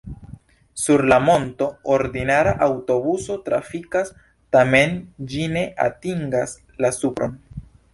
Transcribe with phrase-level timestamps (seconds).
[0.83, 1.67] Sur la monto
[1.97, 4.13] ordinara aŭtobuso trafikas,
[4.57, 5.01] tamen
[5.35, 7.43] ĝi ne atingas la supron.